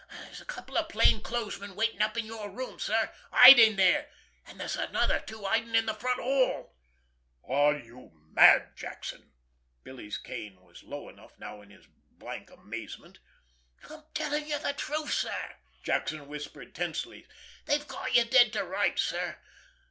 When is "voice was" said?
10.55-10.83